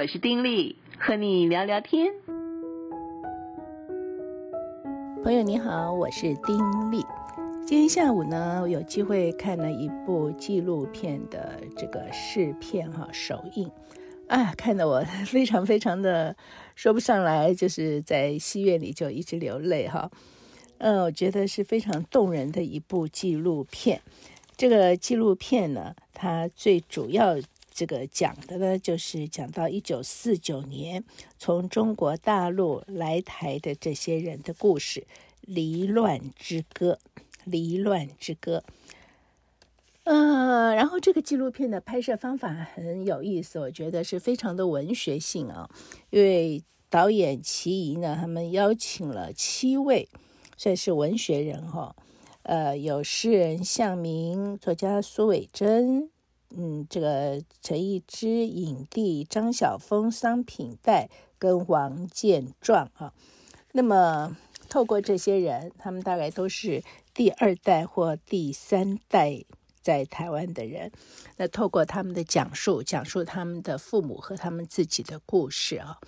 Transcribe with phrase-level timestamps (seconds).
[0.00, 2.12] 我是丁力，和你聊聊天。
[5.24, 7.04] 朋友你好，我是丁力。
[7.66, 13.68] 今天下午呢，我有机会看了一部纪录片的这个试片哈首映，
[14.28, 16.36] 啊，看得我非常非常的
[16.76, 20.08] 说不上来，就是在戏院里就一直流泪哈。
[20.78, 24.00] 嗯，我觉得是非常动人的一部纪录片。
[24.56, 27.34] 这个纪录片呢，它最主要。
[27.78, 31.04] 这个讲的呢，就是讲到一九四九年
[31.38, 35.02] 从中国大陆来台的这些人的故事，
[35.42, 36.98] 《离乱之歌》。
[37.44, 38.64] 离乱之歌。
[40.02, 45.70] 嗯，然后这个纪录片的拍摄方法很有意思，我觉得是非常的文学性啊。
[46.10, 50.08] 因为导演齐仪呢，他们邀请了七位
[50.56, 51.94] 算是文学人哈，
[52.42, 56.10] 呃，有诗人向明，作家苏伟珍。
[56.56, 61.08] 嗯，这个陈一之、影帝张晓峰、桑品代
[61.38, 63.12] 跟王建壮啊，
[63.72, 64.36] 那么
[64.68, 66.82] 透过这些人，他们大概都是
[67.14, 69.44] 第二代或第三代
[69.80, 70.90] 在台湾的人，
[71.36, 75.98] 那透过他们的讲述，讲述他们的父母和他们自己的故事啊。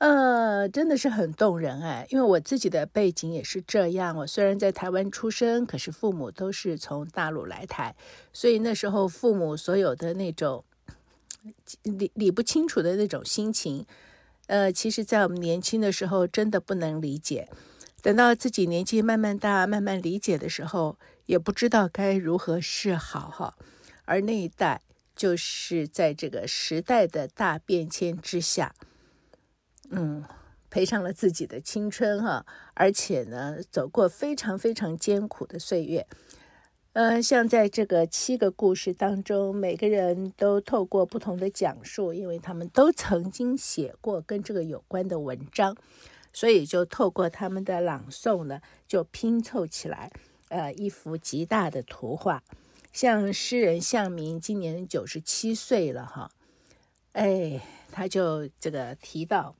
[0.00, 4.16] 呃，真的是很动人哎，因为我自己的背景也是这样。
[4.16, 7.94] 我虽然在台湾出生，可是父母都是从大陆来台，
[8.32, 10.64] 所以那时候父母所有的那种
[11.82, 13.84] 理理不清楚的那种心情，
[14.46, 17.46] 呃，其实在我们年轻的时候真的不能理解。
[18.00, 23.54] 等到自己年纪慢慢大，慢慢理解的时候，也不知道该如何是好哈。
[24.06, 24.80] 而那一代
[25.14, 28.74] 就是在这个时代的大变迁之下。
[29.90, 30.24] 嗯，
[30.70, 36.06] 赔上了自己的青春哈，而且呢，走过非常非常艰苦的岁月。
[36.92, 45.76] 呃，像在这个七个故事当中，每个人都透过不同的讲述，因为他们都曾经写过跟这个有关的文章，
[46.32, 50.10] 所以就透过他们的朗诵呢，就拼凑起来，
[50.48, 52.42] 呃，一幅极大的图画。
[52.92, 56.28] 像诗人向明今年九十七岁了哈，
[57.12, 57.60] 哎，
[57.92, 59.54] 他就这个提到。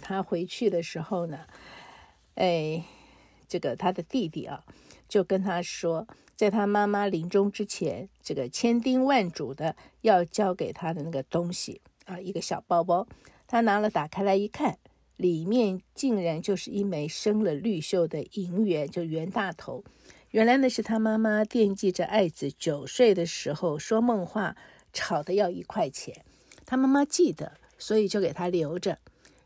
[0.00, 1.46] 他回去的时候呢，
[2.34, 2.84] 哎，
[3.46, 4.64] 这个他的弟弟啊，
[5.08, 13.06] 就跟他说，在他妈妈临终之前，这个千叮万嘱的要交给他的那个东西啊，一个小包包。
[13.46, 14.78] 他拿了，打开来一看，
[15.16, 19.84] 里面竟然就是一枚生了绿锈的银元，就袁大头。
[20.30, 24.56] 原来那是他妈妈惦记着爱子九岁的时候说梦话，
[24.92, 26.24] 吵的要一块钱。
[26.64, 28.98] 他妈妈记得，所以就给他留着。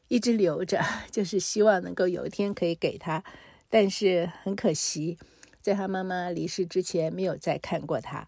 [0.09, 3.23] 一直留着， 就是希望能够有一天可以给他，
[3.69, 5.19] 但是很可惜，
[5.61, 8.27] 在他妈妈离世之前没有再看过他。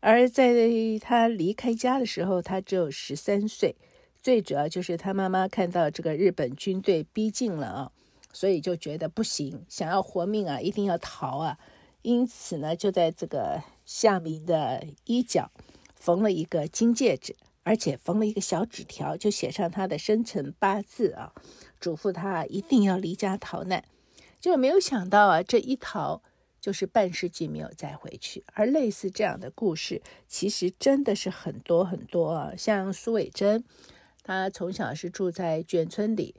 [0.00, 0.52] 而在
[1.00, 3.76] 他离开家的时候，他只有十三岁。
[4.20, 7.92] 最主要就是他妈妈看到这个日本军队逼近了啊，
[8.32, 11.58] 所以就觉得不行，想要活命啊，一定要逃啊。
[12.02, 15.50] 因此呢，就在这个夏明的衣角
[15.96, 17.34] 缝了一个金戒指。
[17.64, 21.32] 而且缝了一个小纸条，就写上他的生辰八字啊，
[21.78, 23.84] 嘱咐他一定要离家逃难。
[24.40, 26.20] 结果没有想到啊，这一逃
[26.60, 28.44] 就是半世纪没有再回去。
[28.54, 32.52] 而类似这样的故事，其实真的是很多很多啊。
[32.56, 33.62] 像苏伟珍，
[34.24, 36.34] 他从小是住在眷村里，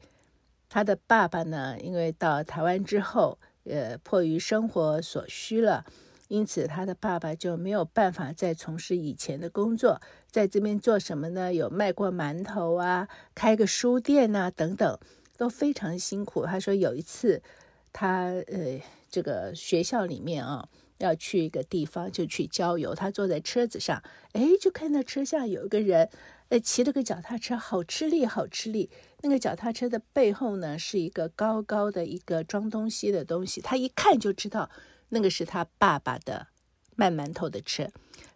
[0.68, 5.86] 他的爸爸呢，因为到台湾之后，呃，迫于生活所需了。
[6.30, 10.02] 因此，他的爸爸就没有办法再从事以前的工作，
[10.32, 11.54] 在这边做什么呢？
[11.54, 14.98] 有卖过馒头啊，开个书店啊，等等，
[15.38, 16.46] 都非常辛苦。
[16.46, 17.44] 他说有一次，
[17.92, 20.68] 他呃，这个学校里面啊，
[20.98, 22.96] 要去一个地方，就去郊游。
[22.96, 24.02] 他坐在车子上，
[24.32, 26.10] 哎，就看到车下有一个人，
[26.50, 28.90] 呃，骑了个脚踏车，好吃力，好吃力。
[29.22, 34.72] 那个脚踏车的背后呢，是一个高高的一个装东西的东西，他一看就知道。
[35.14, 36.48] 那个是他爸爸的
[36.96, 37.88] 卖馒头的车，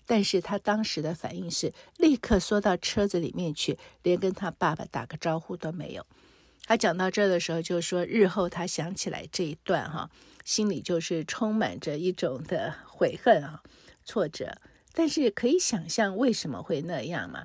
[0.06, 6.06] 但是他当时的反应是立刻缩到车子里面去，连跟他爸爸打个招呼都没有。
[6.66, 10.12] 他讲到这儿的时候，就说日后他想起来这一段哈，
[10.46, 13.64] 心里就是充满着一种的悔恨啊、
[14.06, 14.56] 挫折。
[14.94, 17.44] 但是可以想象为什么会那样嘛？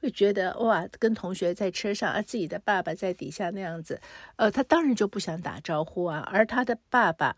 [0.00, 4.00] 会觉得哇，跟同学在车上，而自己的爸爸在底下那样子，
[4.36, 6.26] 呃，他当然就不想打招呼啊。
[6.32, 7.36] 而他的爸爸。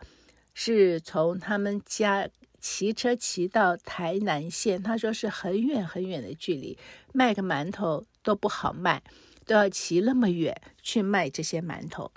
[0.54, 2.28] 是从他们家
[2.60, 6.78] 骑车骑到台南县，他说是很远很远的距离，
[7.12, 9.02] 卖个馒头都不好卖，
[9.44, 12.12] 都要骑那么远去卖这些馒头。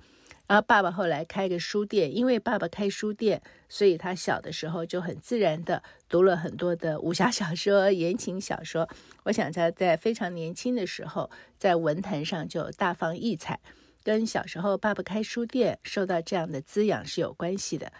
[0.47, 8.87] 然后爸爸后来开个书店，因为爸爸开书店，所以他小的时候就很自然的读了很多的武侠小说、言情小说。
[9.23, 13.59] 我想他在非常年轻的时候，在文坛上就大放异彩，
[14.03, 17.91] 跟小时候爸爸开书店受到这样的滋养是有关系的。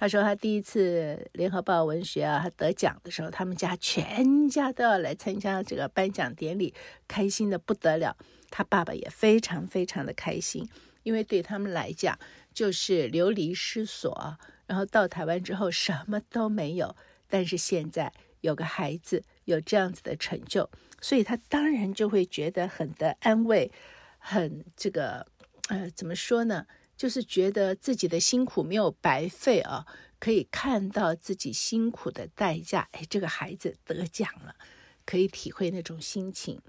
[0.00, 6.72] 他说他第一次联合报文学啊，他得奖的时候，他们家全家都要来参加这个颁奖典礼，
[7.06, 8.16] 开心的不得了。
[8.48, 10.66] 他爸爸也非常非常的开心。
[11.02, 12.18] 因为对他们来讲，
[12.54, 16.96] 就是流离失所，然后到台湾之后什么都没有，
[17.28, 18.10] 但是现在
[18.40, 20.70] 有个孩子有这样子的成就，
[21.02, 23.70] 所以他当然就会觉得很的安慰，
[24.16, 25.26] 很这个
[25.68, 26.66] 呃怎么说呢？
[27.00, 29.86] 就是觉得自己的辛苦没有白费啊，
[30.18, 32.86] 可以看到自己辛苦的代价。
[32.92, 34.54] 哎，这个孩子得奖了，
[35.06, 36.60] 可以体会那种心情。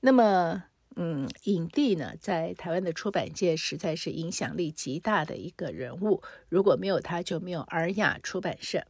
[0.00, 0.64] 那么。
[0.98, 6.22] 嗯，影帝呢，在台湾的出版界实在是影响力极大的一个人物。
[6.48, 8.86] 如果没有他，就没有尔雅出版社。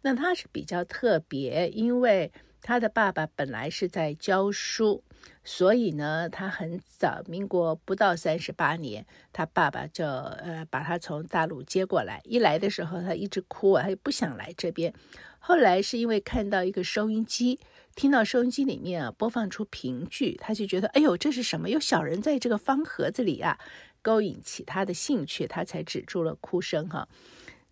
[0.00, 2.32] 那他是比较特别，因为
[2.62, 5.02] 他的爸爸本来是在教书，
[5.44, 12.20] 所以呢，他很早，民国不到三十八年，他爸爸就呃把他从大陆接过来。
[12.24, 14.94] 一来的时候，他一直哭啊，他就不想来这边。
[15.40, 17.58] 后来是因为看到一个收音机。
[17.94, 21.68] 听到收音机里面啊播放出评剧，他就觉得哎呦，这是什么？
[21.68, 23.58] 有小人在这个方盒子里啊，
[24.00, 27.06] 勾引起他的兴趣，他才止住了哭声哈。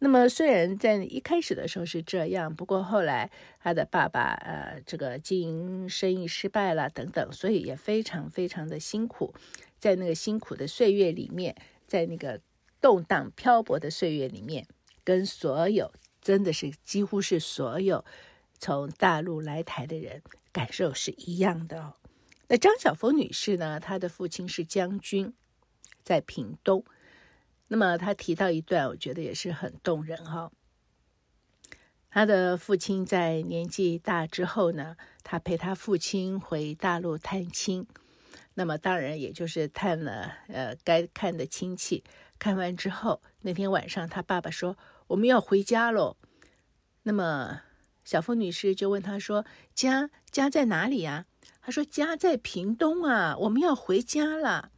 [0.03, 3.31] 那么虽然在一开始的时候是这样，不过后来
[3.63, 9.35] 他的爸爸呃这个经营生意失败了等等，所以也非常非常的辛苦，
[9.79, 11.55] 在那个辛苦的岁月里面，
[11.87, 12.41] 在那个
[12.81, 14.67] 动荡漂泊的岁月里面，
[15.05, 15.93] 跟所有
[16.23, 18.05] 真的是几乎是所有。
[18.59, 20.23] 从大陆来台的人
[20.53, 21.95] 感受是一样的哦。
[22.49, 23.79] 那张晓峰女士呢？
[23.79, 25.33] 她的父亲是将军，
[26.03, 26.85] 在屏东。
[27.73, 30.53] 那么她提到一段，我觉得也是很动人哈、哦。
[32.11, 37.87] 她的父亲在年纪大之后呢，她陪她父亲回大陆探亲。
[38.55, 42.03] 那么当然也就是探了呃该看的亲戚。
[42.41, 44.77] 看完之后，那天晚上他爸爸说
[45.07, 46.17] ：“我们要回家喽。”
[47.05, 47.63] 那么。
[48.03, 51.27] 小凤女士就问他说：“家家在哪里呀？”
[51.63, 54.73] 他说：“家在屏东啊，我们要回家了。”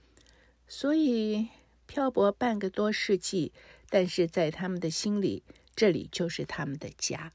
[0.66, 1.48] 所以
[1.92, 3.52] 漂泊半个多世纪，
[3.90, 5.42] 但是在他们的心里，
[5.76, 7.30] 这里就是他们的家。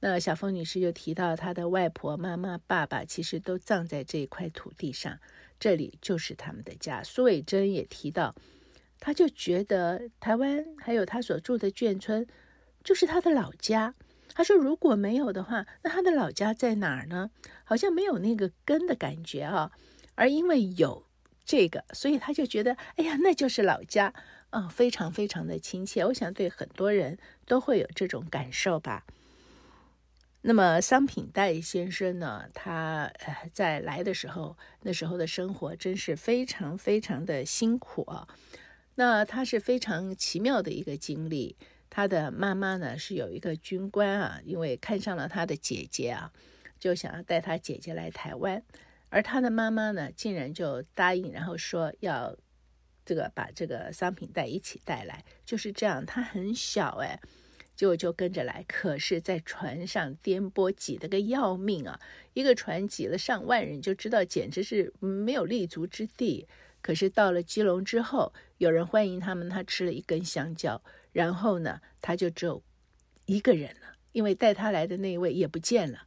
[0.00, 5.18] 那小凤女士就提到，她的外婆、妈妈、爸爸其实都葬在这一块土地上，
[5.60, 7.02] 这里就是他们的家。
[7.02, 8.34] 苏伟珍也提到，
[8.98, 12.26] 她就觉得台湾还有她所住的眷村，
[12.82, 13.94] 就是她的老家。
[14.32, 17.30] 他说：“如果没有的话，那他的老家在哪儿呢？
[17.64, 19.70] 好像没有那个根的感觉啊。
[20.14, 21.04] 而因为有
[21.44, 24.12] 这个，所以他就觉得，哎呀，那就是老家
[24.50, 26.04] 啊，非常非常的亲切。
[26.04, 29.04] 我想对很多人都会有这种感受吧。
[30.42, 38.28] 那么桑品代先生呢，他呃在来的时候，那时候的生活真是非常非常的辛苦啊。
[38.96, 41.56] 那他是非常奇妙的一个经历。”
[41.90, 46.32] 他的妈妈呢，是有一个军官啊，因为看上了他的姐姐啊，
[46.80, 48.60] 就想要带他姐姐来台湾，
[49.14, 52.36] 而他的妈妈呢，竟然就答应，然后说要
[53.04, 56.04] 这个把这个商品袋一起带来，就是这样。
[56.04, 57.20] 他很小哎，
[57.76, 62.00] 结果就跟着来，可是，在船上颠簸挤得个要命啊，
[62.32, 66.48] 一个船挤了上万人，就知道简直是没有立足之地。
[66.82, 70.82] 可是到了基隆之后，有人欢迎他们，他吃了一根香蕉。
[71.12, 72.60] 然后呢，他就只有
[73.26, 76.00] 一个人了，因为带他来的那位也不见了，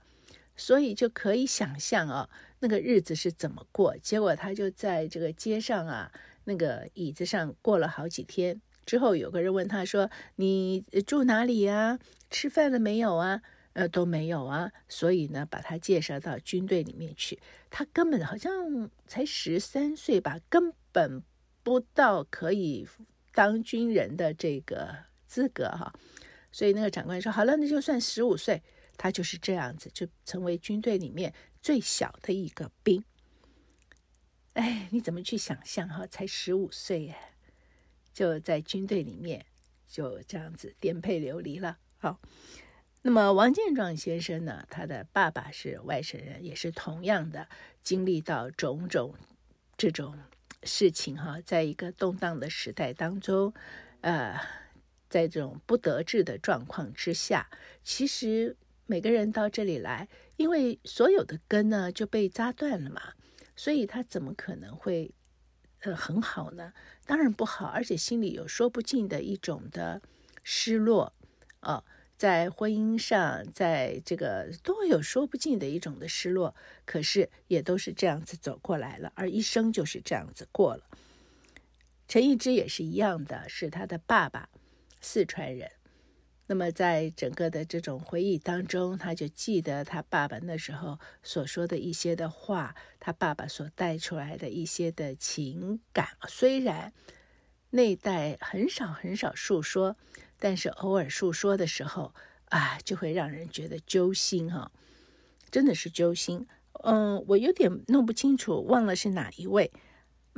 [0.58, 2.30] 所以就可以想象啊，
[2.60, 3.98] 那个日子是怎么过。
[3.98, 6.12] 结果他就在这个街上啊，
[6.46, 8.62] 那个椅子上过了好几天。
[8.86, 12.00] 之后有个人问他说：“你住哪里呀？
[12.30, 13.42] 吃饭了没有啊？”
[13.74, 14.72] 呃，都没有啊。
[14.88, 17.40] 所以呢，把他介绍到军队里面去。
[17.70, 21.22] 他根本好像才十三岁吧，根本
[21.64, 22.88] 不到可以。
[23.34, 24.96] 当军人的这个
[25.28, 25.94] 资格哈，
[26.52, 28.64] 所以那个长官说：“好了，那就算十五岁，
[28.98, 31.32] 他就是这样子，就成为军队里面
[31.68, 33.04] 最小的一个兵。”
[34.56, 36.08] 哎，你怎么去想象哈？
[36.08, 37.34] 才十五岁哎，
[38.14, 39.46] 就在军队里面
[39.86, 41.78] 就这样子颠沛流离了。
[41.98, 42.22] 好，
[43.02, 44.66] 那么王建壮先生呢？
[44.70, 47.50] 他的爸爸是外省人，也是同样的
[47.84, 49.14] 经历到种种
[49.76, 50.18] 这种。
[50.64, 53.54] 事情哈，在一个动荡的时代当中，
[54.00, 54.40] 呃，
[55.10, 57.50] 在这种不得志的状况之下，
[57.84, 58.56] 其实
[58.86, 60.08] 每个人到这里来，
[60.38, 63.14] 因为所有的根呢就被扎断了嘛，
[63.56, 65.14] 所以他怎么可能会
[65.82, 66.74] 呃很好呢？
[67.06, 70.02] 当然不好，而且心里有说不尽的一种的
[70.44, 71.14] 失落
[71.60, 71.84] 啊、
[72.16, 76.56] 在婚姻上，在这个都有说不尽的一种的失落。
[76.86, 80.84] 可是也都是这样子走过来了，而一生就是这样子过了。
[82.08, 84.50] 陈一之也是一样的，是他的爸爸，
[85.02, 85.72] 四川人。
[86.50, 96.08] 那么，在整个的这种回忆当中，他就记得他爸爸那时候所说的一些的话，他爸爸所带出来的一些的情感。
[96.30, 96.94] 虽然
[97.72, 99.98] 那一代很少很少述说，
[100.40, 102.14] 但是偶尔述说的时候
[102.46, 104.72] 啊，就会让人觉得揪心哈、
[105.52, 106.48] 真的是揪心。
[106.84, 109.70] 嗯，我有点弄不清楚，忘了是哪一位。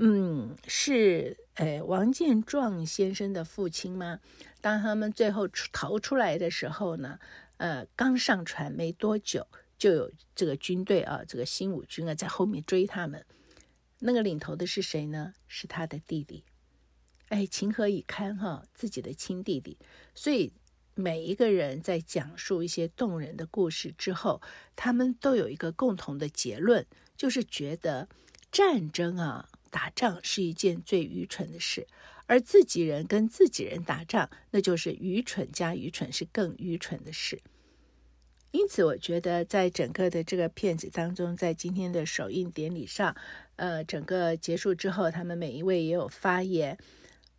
[0.02, 4.22] 嗯，是诶，王建壮先生的父亲吗？
[4.62, 7.20] 当他们最后逃出来的时候呢，
[7.58, 9.46] 呃，刚上船没多久，
[9.78, 13.26] 就有这个军队啊，这个新五军啊，在后面追他们。
[14.00, 15.34] 那个领头的是谁呢？
[15.48, 16.46] 是他的弟弟。
[17.28, 19.78] 哎，情何以堪哈，自己的亲弟弟。
[20.16, 20.54] 所以
[20.96, 24.42] 每一个人在讲述一些动人的故事之后，
[24.78, 26.86] 他们都有一个共同的结论，
[27.18, 28.08] 就是觉得
[28.50, 31.88] 战争啊，打仗是一件最愚蠢的事。
[32.26, 37.42] 而自己人跟自己人打仗，那就是愚蠢加愚蠢，是更愚蠢的事。
[38.52, 43.16] 因此，我觉得在整个的这个片子当中，在今天的首映典礼上，
[43.56, 46.78] 呃，整个结束之后，他们每一位也有发言。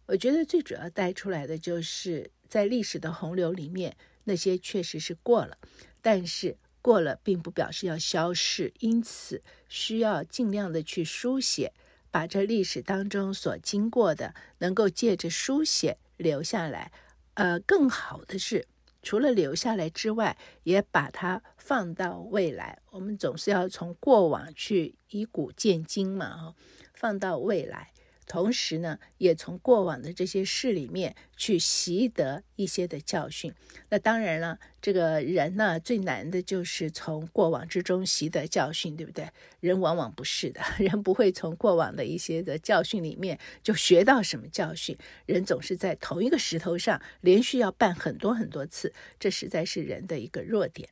[0.06, 5.56] 我觉得最主要带出来的就是，在历史的洪流里面，那些确实是过了，
[6.02, 11.72] 但是过了并不表示要消逝，因此需要尽量的去书写。
[12.10, 16.92] 把这历史当中所经过的，能够借着书写留下来，
[17.34, 18.66] 呃，更好的是，
[19.02, 22.80] 除了留下来之外，也把它放到未来。
[22.90, 26.54] 我们总是要从过往去以古鉴今嘛，哈，
[26.94, 27.92] 放到未来。
[28.30, 33.52] 同时呢，也从过往的这些事里面去习得一些的教训。
[33.88, 39.28] 那当然了，这个人呢，最难的就是从过往之中习得教训，对不对？
[39.58, 44.96] 人往往不是的， 人不会从过往的一些的教训里面就学到什么教训。
[45.26, 50.88] 人总是在同一个石头上连续要绊很多很多次，这实在是人的一个弱点。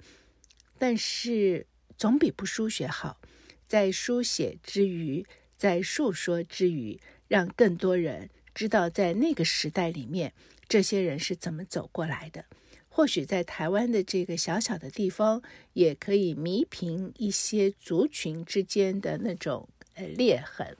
[0.76, 3.20] 但是总比不书写好，
[3.68, 5.24] 在书写之余，
[5.56, 7.00] 在述说之余。
[7.28, 10.32] 让更多人知道，在那个时代里面，
[10.66, 12.44] 这些人是怎么走过来的。
[12.88, 15.40] 或许在台湾的这个小小的地方，
[15.74, 20.76] 也可以弥平一些族群之间的那种呃裂痕。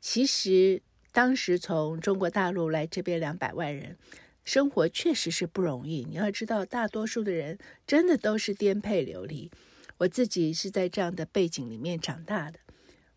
[0.00, 0.80] 其实
[1.10, 3.96] 当时从中国大陆来这边两百万人，
[4.44, 6.04] 生活确实是不容易。
[6.08, 9.50] 你要知道，大多数的人真的都是颠沛流离。
[9.98, 12.60] 我自己是在这样的背景里面长大的。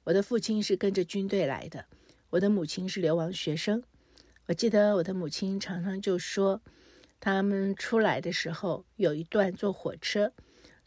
[0.06, 1.86] 我的父亲是跟着军队来的。
[2.32, 3.82] 我的母亲是流亡学生，
[4.48, 6.62] 我记得我的母亲常常就说，
[7.22, 10.34] 他们出来的时候有一段坐火车，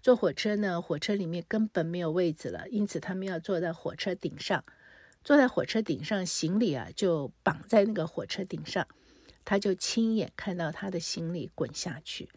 [0.03, 4.63] 坐火车呢，火车里面根本没有位子了，因此他们要坐在火车顶上，
[5.25, 8.87] 坐在火车顶上，行李啊就绑在那个火车顶上，
[9.43, 12.29] 他就亲眼看到他的行李滚下去。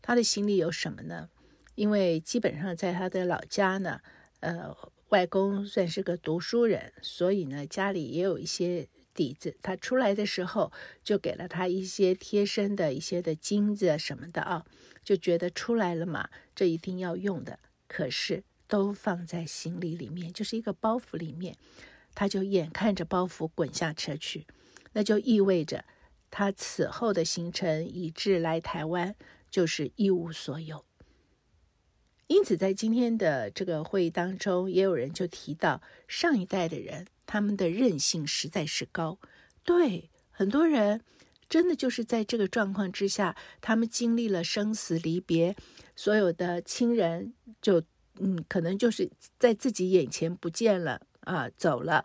[0.00, 1.28] 他的行李有什么呢？
[1.74, 4.00] 因为基本上在他的老家呢，
[4.38, 4.72] 呃。
[5.14, 9.56] 外公算是个读书人，所以呢，家里也有一些底子。
[9.62, 10.72] 他出来的时候，
[11.04, 14.66] 就给了他一些贴身的一些的金子什么的啊，
[15.04, 17.60] 就觉得出来了嘛，这一定要用的。
[17.86, 21.56] 可是都放在行李里面，就是一个包袱里面，
[22.12, 24.48] 他就眼看着包袱滚下车去，
[24.94, 25.84] 那就意味着
[26.28, 29.14] 他此后的行程以至来台湾
[29.48, 30.84] 就是一无所有。
[32.34, 39.20] 因此，在今天的这个会议当中，也有人就提到上一代的人，他们的韧性实在是高。
[39.62, 41.00] 对，很多人
[41.48, 45.54] 真的就是在这个状况之下，他们经历了生死离别，
[45.94, 47.80] 所有的亲人就
[48.18, 52.04] 嗯，可能就是在自己眼前不见了啊，走了，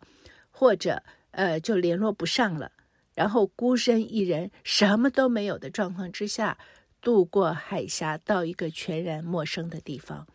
[0.51, 2.71] 或者呃，就联络不上了，
[3.15, 6.59] 然后孤身一人，什么都没有的状况之下。
[7.01, 10.27] 渡过海峡到一个全然陌生的地方，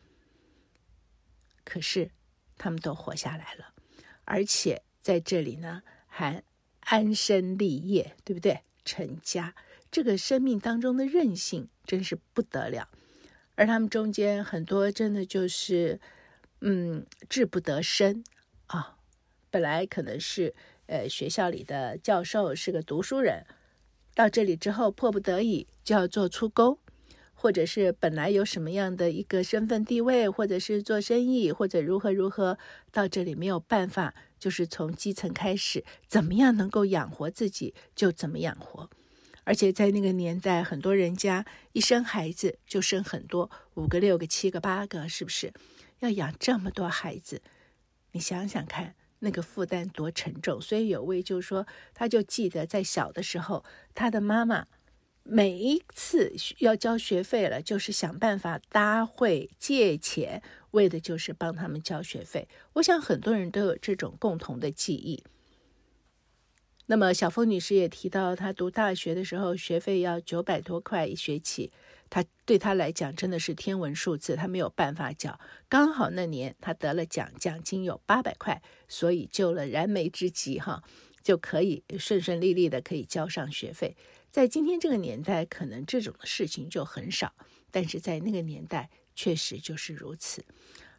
[1.64, 2.10] 可是
[2.56, 3.72] 他们都活下来了，
[4.24, 6.42] 而且在这里呢还
[6.80, 8.62] 安身立业，对不对？
[8.84, 9.54] 成家，
[9.90, 12.88] 这个生命当中的韧性真是不得了。
[13.54, 16.00] 而他们中间很多真的就是，
[16.60, 18.24] 嗯，志不得伸
[18.66, 18.98] 啊。
[19.50, 20.54] 本来可能是
[20.86, 23.46] 呃学校里的教授，是个读书人。
[24.14, 26.78] 到这里之后，迫不得已就要做出工，
[27.34, 32.56] 或者是本来有什么样的一个身份地位，或者是做生意，或者如何如何，
[32.92, 38.88] 到这里没有办法，就是从基层开始，怎么样能够养活自己就怎么养活。
[39.46, 45.52] 而且在那个年代，很多人家一生孩子就生很多，五个、六个、七个、八个，是不是？
[46.00, 47.42] 要养这么多孩子，
[48.12, 48.94] 你想想看，
[49.24, 50.60] 那个负担多沉重。
[50.60, 53.64] 所以有位就说，他就记得在小的时候，
[53.94, 54.66] 他的妈妈
[55.24, 62.46] 每一次要交学费了，就是想办法搭会借钱，为的就是帮他们交学费。
[62.74, 65.24] 我想很多人都有这种共同的记忆。
[66.86, 71.72] 那么小峰女士也提到，她读大学的时候学费要九百多块一学期，
[72.10, 75.40] 她对她来讲真的是天文数字，她没有办法缴。
[75.66, 80.82] 刚好那年她得了奖，奖金有八百块，所以救了燃眉之急，哈，
[81.22, 83.96] 就可以顺顺利利的可以交上学费。
[84.30, 87.32] 在今天这个年代，可能这种的事情就很少，
[87.70, 90.44] 但是在那个年代确实就是如此。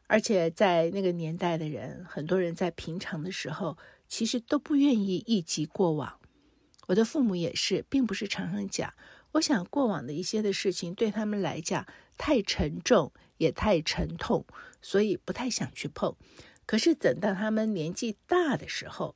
[0.08, 3.77] 而且在那个年代的人，很多人在平常的时候。
[4.07, 6.19] 其实都不愿意忆及过往，
[6.88, 8.93] 我的父母也是，并不是常常讲。
[9.33, 11.85] 我想过往的一些的事情对他们来讲
[12.17, 14.45] 太沉重，也太沉痛，
[14.81, 16.15] 所以不太想去碰。
[16.65, 19.15] 可是等到他们年纪大的时候，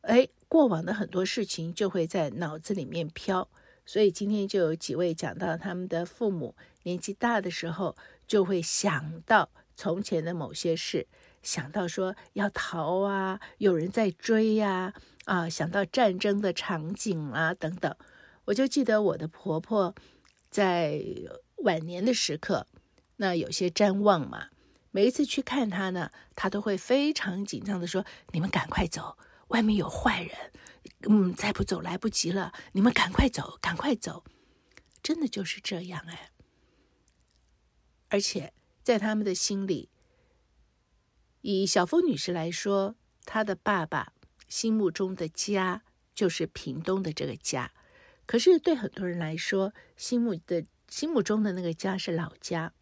[0.00, 3.48] 哎，过往的很多事情就会在脑子里面飘。
[3.84, 7.96] 所以今天就有几位讲到他们的父母年纪大的时候，
[8.26, 11.06] 就会想到从前的某些事。
[11.42, 14.94] 想到说要逃啊，有人在追呀，
[15.24, 17.96] 啊，想到战争的场景啊等等，
[18.44, 19.94] 我就记得我的婆婆
[20.50, 21.04] 在
[21.56, 22.66] 晚年的时刻，
[23.16, 24.50] 那有些瞻望嘛，
[24.92, 29.18] 每一次去看她呢，她都会非常紧张的说：“你们赶快走，
[29.48, 30.52] 外面有坏人，
[31.08, 34.22] 嗯，再不走来不及了，你们赶快走，赶快走。”
[35.02, 36.30] 真的就是这样哎，
[38.10, 38.52] 而且
[38.84, 39.88] 在他们的心里。
[41.42, 42.96] 以小峰女士来说，
[43.26, 44.12] 她的爸爸
[44.48, 45.82] 心目中的家
[46.14, 47.72] 就是屏东的这个家。
[48.24, 52.72] 可是对很多人来说，心目的心目中的那个家是老家。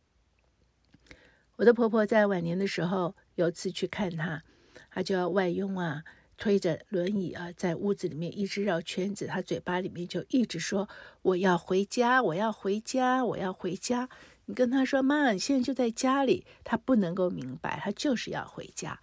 [1.57, 4.43] 我的婆婆在晚年的时候，有次去看她，
[4.91, 6.05] 她就要外佣啊，
[6.37, 10.89] 推着轮椅啊，在屋子里面一直绕圈子，她嘴巴里面就一直说
[11.23, 14.09] ：“我要回家，我要回家，我要回家。”
[14.51, 19.01] 你跟他说：“妈，你现在就在家里。”他不能够明白，他就是要回家。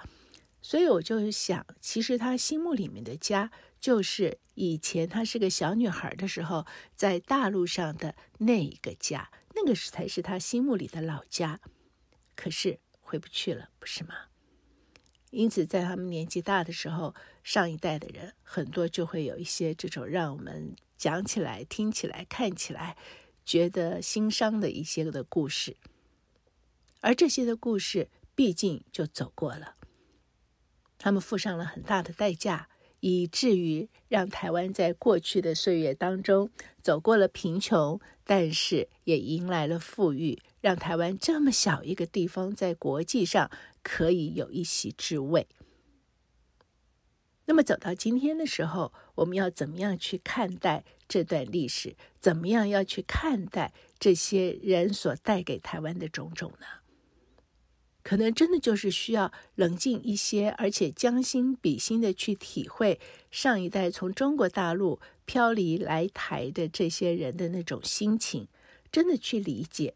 [0.61, 6.65] 所以我就想，其实他心目里面的家，就是以前他是个小女孩的时候，
[6.97, 11.61] 在大陆上的那一个家，那个是才是他心目里的老家。
[12.35, 14.13] 可是回不去了，不是吗？
[15.29, 22.97] 因此，在他们年纪大的时候，上一代的人很多就会有一些这种让我们讲起来、听起来、看起来。
[23.47, 25.77] 觉得心伤的一些的故事，
[26.99, 29.75] 而这些的故事毕竟就走过了，
[30.97, 32.67] 他们付上了很大的代价，
[32.99, 43.49] 以至于让台湾在过去的岁月当中走过了贫穷，但是也迎来了富裕，让台湾这么小一个地方在国际上
[43.81, 45.47] 可以有一席之位。
[47.45, 51.95] 那么走到今天的时候，我们要怎么样去看待这段历史？
[52.19, 56.65] 怎么样要去看待这些人所带给台湾的种种呢？
[58.03, 68.47] 可能真的就是需要冷静一些，而且将心比心的去体会上一代从中国大陆漂离来台的这些人的那种心情，
[68.89, 69.95] 真的去理解，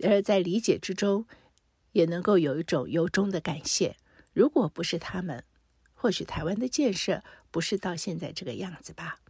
[0.00, 1.24] 而在理解之中，
[1.92, 3.96] 也能够有一种由衷的感谢。
[4.34, 5.44] 如果不是他们，
[5.94, 9.21] 或许台湾的建设不是到现在这个样子吧。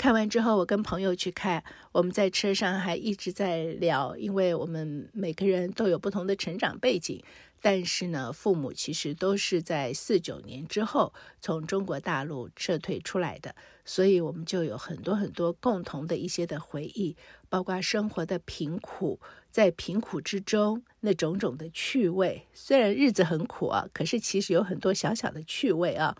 [0.00, 7.22] 看完之后，我跟朋友去看，我们在车上还一直在聊，因为我们每个人都有不同的成长背景，
[7.60, 17.14] 但是呢，父母其实都是在四九年之后从中国大陆撤退出来的，所以我们就有很多很多共同的一些的回忆，
[17.50, 19.20] 包括生活的贫苦。
[19.50, 26.16] 在贫苦之中，那种种的趣味，虽然日子很苦啊，可是其实有很多小小的趣味啊。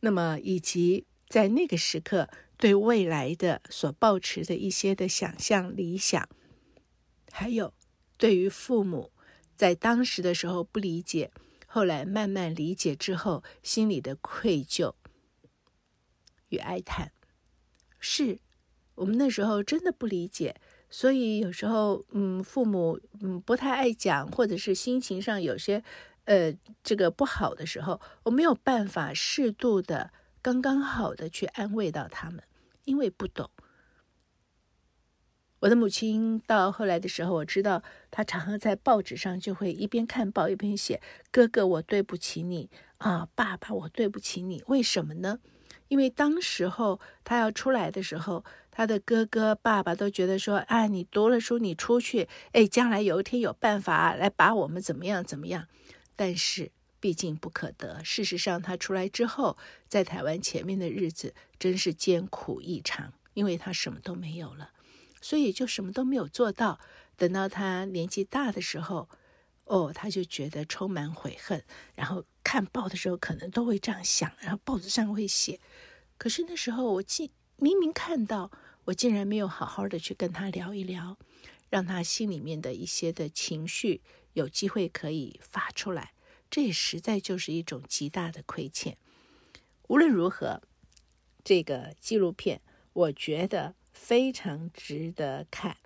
[0.00, 2.30] 那么，以及在那个时刻
[2.62, 6.28] 对未来的所抱持的一些的想象、理想，
[7.32, 7.74] 还有
[8.16, 9.10] 对于父母
[9.56, 11.32] 在当时的时候不理解，
[11.66, 14.94] 后来慢慢理解之后，心里的愧疚
[16.50, 17.10] 与哀叹，
[17.98, 18.38] 是
[18.94, 20.54] 我们那时候真的不理解。
[20.88, 25.82] 所以有时候，嗯，父母嗯不太爱讲，或者是心情上有些，
[26.26, 32.40] 呃，这个不好的时候，我没有办法适度的、刚刚好的去安慰到他们，
[32.84, 33.50] 因为不懂。
[35.60, 42.68] 我的母亲到后来的时候，我知道她常常在报纸上就会一边看报一边写：“哥哥，我对不起你
[42.98, 45.38] 啊，爸爸，我对不起你。”为什么呢？
[45.86, 55.68] 因为当时候他要出来的时候，他的哥哥、爸爸都觉得说：“啊，你读了书，你出去，哎，将来有一天有办法来把我们怎么样怎么样。”
[56.16, 58.00] 但是毕竟不可得。
[58.04, 64.70] 事实上，他出来之后，在台湾前面的日子真是艰苦异常，因为他什么都没有了。
[65.20, 66.78] 所以就什么都没有做到。
[67.16, 69.08] 等到他年纪大的时候，
[69.64, 71.64] 哦，他就觉得充满悔恨。
[71.96, 74.30] 然后看报的时候，可能都会这样想。
[74.38, 75.58] 然后报纸上会写。
[76.16, 78.52] 可是那时候我竟明明看到，
[78.84, 81.18] 我竟然没有好好的去跟他聊一聊，
[81.68, 84.02] 让他心里面的一些的情绪
[84.34, 86.12] 有机会可以发出来。
[86.52, 88.96] 这也实在就是一种极大的亏欠。
[89.88, 90.62] 无论如何，
[91.42, 92.60] 这个纪录片，
[92.92, 93.74] 我觉得。
[93.92, 95.74] 非常值得看，《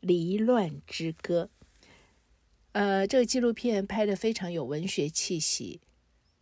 [0.00, 1.48] 离乱之歌》。
[2.72, 5.80] 呃，这个纪录片拍得非常有文学气息，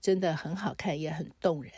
[0.01, 1.73] 真的很好看，也很动人。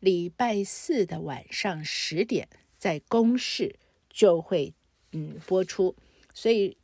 [0.00, 3.76] 礼拜四的晚上十点，在公视
[4.10, 4.74] 就会
[5.12, 5.96] 嗯播出，
[6.34, 6.76] 所以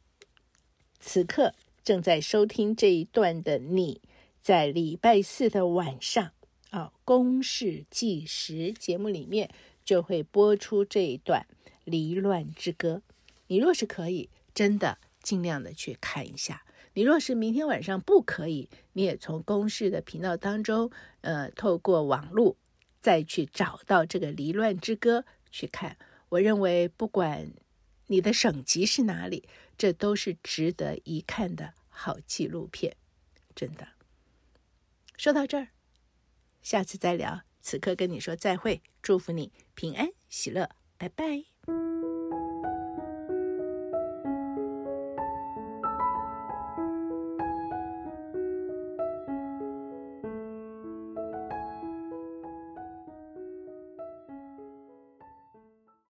[0.99, 4.01] 此刻正在收听这一段的你，
[4.43, 6.33] 在礼拜四的晚上
[6.71, 9.49] 啊，公视纪实节目里面
[9.85, 11.47] 就会播出这一段。
[11.85, 13.03] 《离乱之歌》，
[13.47, 16.65] 你若是可以，真的尽量的去看一下。
[16.95, 22.57] 你若是明天晚上不可以，你也从公视的频道当中，呃，透过网络
[23.01, 25.21] 再去找到这个《离乱之歌》
[25.53, 25.97] 去看。
[26.31, 27.53] 我认为，不管
[28.09, 32.97] 你的省级是哪里，这都是值得一看的好纪录片，
[33.55, 33.87] 真的。
[35.23, 35.69] 说到这儿，
[36.63, 37.43] 下次再聊。
[37.61, 40.69] 此刻跟你说再会，祝福你平安喜乐。
[40.99, 41.45] 拜拜。